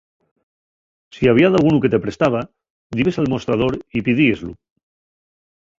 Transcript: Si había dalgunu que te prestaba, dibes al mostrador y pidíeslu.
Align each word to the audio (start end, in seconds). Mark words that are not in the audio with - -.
Si 1.15 1.23
había 1.29 1.51
dalgunu 1.53 1.81
que 1.83 1.91
te 1.93 2.01
prestaba, 2.05 2.41
dibes 2.97 3.15
al 3.17 3.31
mostrador 3.33 3.73
y 3.97 3.99
pidíeslu. 4.07 4.51